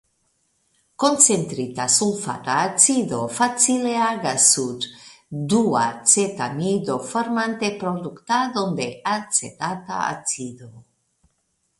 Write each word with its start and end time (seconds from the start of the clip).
Koncentrita 1.01 1.85
sulfata 1.95 2.53
acido 2.67 3.19
facile 3.39 3.93
agas 4.11 4.41
sur 4.55 4.79
duacetamido 5.49 6.95
formante 7.11 7.69
produktadon 7.83 8.67
de 8.79 8.87
acetata 9.17 9.95
acido. 10.13 10.69